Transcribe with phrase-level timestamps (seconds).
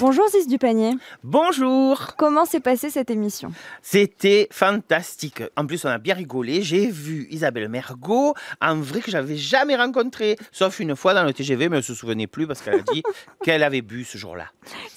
[0.00, 0.92] Bonjour Ziz du panier.
[1.24, 2.14] Bonjour.
[2.16, 3.52] Comment s'est passée cette émission?
[3.82, 5.42] C'était fantastique.
[5.56, 6.62] En plus, on a bien rigolé.
[6.62, 11.32] J'ai vu Isabelle Mergot, en vrai que j'avais jamais rencontré, sauf une fois dans le
[11.32, 13.02] TGV, mais elle se souvenait plus parce qu'elle a dit
[13.44, 14.46] qu'elle avait bu ce jour-là.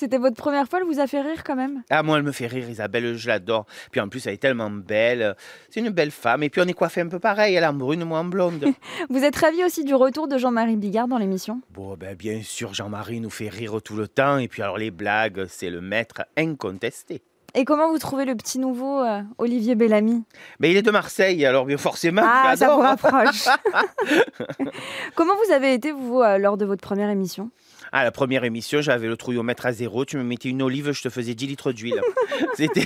[0.02, 1.84] C'était votre première fois, elle vous a fait rire quand même?
[1.91, 3.67] Ah, moi, elle me fait rire, Isabelle, je l'adore.
[3.91, 5.35] Puis en plus, elle est tellement belle.
[5.70, 6.41] C'est une belle femme.
[6.41, 7.53] Et puis, on est coiffé un peu pareil.
[7.53, 8.66] Elle est en brune, moi en blonde.
[9.11, 11.61] Vous êtes ravi aussi du retour de Jean-Marie Bigard dans l'émission?
[11.70, 14.39] Bon, ben, bien sûr, Jean-Marie nous fait rire tout le temps.
[14.39, 17.22] Et puis, alors, les blagues, c'est le maître incontesté.
[17.53, 20.23] Et comment vous trouvez le petit nouveau euh, Olivier Bellamy?
[20.59, 23.45] Mais il est de Marseille, alors bien forcément, Ah, ça vous rapproche.
[25.16, 27.52] comment vous avez été, vous, euh, lors de votre première émission?
[27.94, 30.05] Ah, la première émission, j'avais le trouillomètre à zéro.
[30.05, 32.00] Tu me mettais une olive, je te faisais 10 litres d'huile.
[32.56, 32.86] C'était.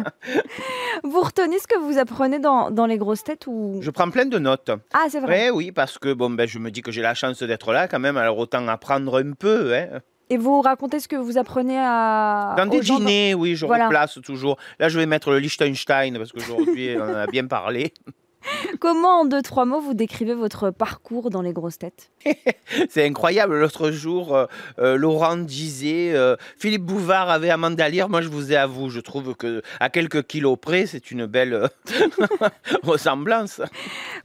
[1.04, 3.78] Vous retenez ce que vous apprenez dans, dans les grosses têtes ou?
[3.80, 4.70] Je prends plein de notes.
[4.92, 5.44] Ah, c'est vrai.
[5.44, 7.86] Ouais, oui, parce que bon, ben, je me dis que j'ai la chance d'être là
[7.86, 9.74] quand même, alors autant apprendre un peu.
[9.74, 10.00] Hein.
[10.28, 13.84] Et vous racontez ce que vous apprenez à Dans des gens dîners, oui, je Voilà.
[13.86, 14.56] replace toujours.
[14.80, 17.92] Là, je vais mettre le Liechtenstein parce qu'aujourd'hui, on en a bien parlé.
[18.80, 22.10] Comment, en deux, trois mots, vous décrivez votre parcours dans les grosses têtes
[22.90, 23.58] C'est incroyable.
[23.58, 24.46] L'autre jour, euh,
[24.78, 28.08] euh, Laurent disait euh, Philippe Bouvard avait Amanda Lear.
[28.08, 28.90] Moi, je vous ai à vous.
[28.90, 31.68] Je trouve que à quelques kilos près, c'est une belle
[32.82, 33.60] ressemblance.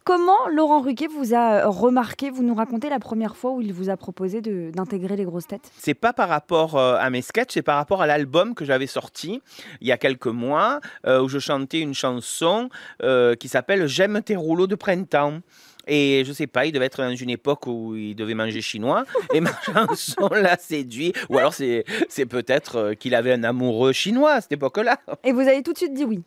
[0.04, 3.72] Comment Laurent Ruquier vous a euh, remarqué Vous nous racontez la première fois où il
[3.72, 5.72] vous a proposé d'intégrer les grosses têtes?
[5.78, 8.88] C'est pas par rapport euh, à mes sketchs, c'est par rapport à l'album que j'avais
[8.88, 9.42] sorti
[9.80, 12.70] il y a quelques mois, euh, où je chantais une chanson
[13.04, 15.42] euh, qui s'appelle J'aime tes rouleaux de printemps.
[15.88, 19.04] Et je sais pas, il devait être dans une époque où il devait manger chinois,
[19.34, 21.12] et ma chanson l'a séduit.
[21.30, 25.00] Ou alors c'est peut-être qu'il avait un amoureux chinois à cette époque-là.
[25.24, 26.24] Et vous avez tout de suite dit oui.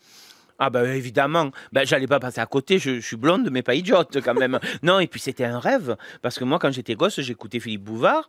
[0.58, 3.74] Ah bah évidemment, ben, j'allais pas passer à côté, je, je suis blonde mais pas
[3.74, 4.60] idiote quand même.
[4.82, 8.28] non, et puis c'était un rêve, parce que moi quand j'étais gosse, j'écoutais Philippe Bouvard.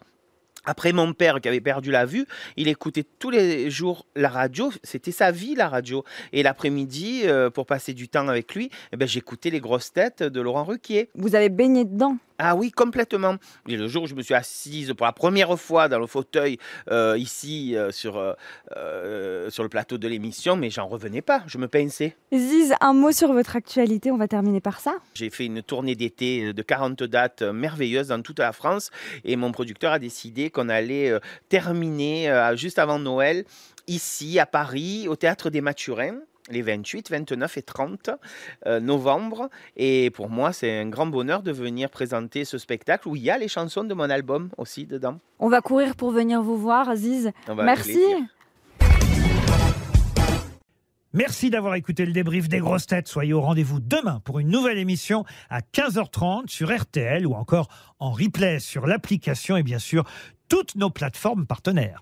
[0.66, 2.26] Après mon père qui avait perdu la vue,
[2.58, 6.04] il écoutait tous les jours la radio, c'était sa vie la radio.
[6.34, 10.24] Et l'après-midi, euh, pour passer du temps avec lui, eh ben, j'écoutais les grosses têtes
[10.24, 11.10] de Laurent Ruquier.
[11.14, 12.18] Vous avez baigné dedans?
[12.38, 13.36] Ah oui, complètement.
[13.68, 16.58] Et le jour où je me suis assise pour la première fois dans le fauteuil
[16.92, 21.58] euh, ici euh, sur, euh, sur le plateau de l'émission, mais j'en revenais pas, je
[21.58, 22.16] me pinçais.
[22.34, 24.96] Ziz, un mot sur votre actualité, on va terminer par ça.
[25.14, 28.92] J'ai fait une tournée d'été de 40 dates merveilleuses dans toute la France
[29.24, 33.46] et mon producteur a décidé qu'on allait terminer juste avant Noël
[33.88, 36.20] ici à Paris au théâtre des Mathurins
[36.50, 38.10] les 28, 29 et 30
[38.66, 39.50] euh, novembre.
[39.76, 43.30] Et pour moi, c'est un grand bonheur de venir présenter ce spectacle où il y
[43.30, 45.20] a les chansons de mon album aussi dedans.
[45.40, 47.32] On va courir pour venir vous voir, Ziz.
[47.48, 48.02] On va avec Merci.
[51.14, 53.08] Merci d'avoir écouté le débrief des grosses têtes.
[53.08, 57.70] Soyez au rendez-vous demain pour une nouvelle émission à 15h30 sur RTL ou encore
[58.00, 60.04] en replay sur l'application et bien sûr
[60.50, 62.02] toutes nos plateformes partenaires.